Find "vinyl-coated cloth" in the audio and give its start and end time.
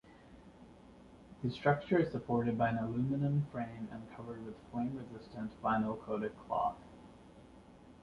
5.61-6.81